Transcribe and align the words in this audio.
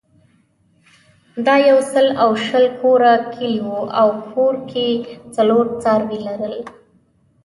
دا 1.45 1.55
یو 1.69 1.79
سل 1.93 2.07
او 2.23 2.29
شل 2.45 2.65
کوره 2.79 3.13
کلی 3.33 3.57
وو 3.65 3.81
او 3.99 4.07
هر 4.29 4.53
کور 4.71 5.03
څلور 5.35 5.65
څاروي 5.81 6.19
لرل. 6.27 6.55